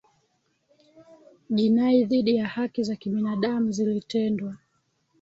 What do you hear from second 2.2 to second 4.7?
ya haki za kibinadamu zilitendwa